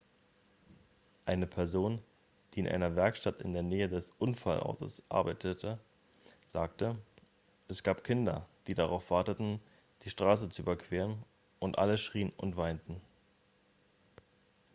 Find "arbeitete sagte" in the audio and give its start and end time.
5.09-6.97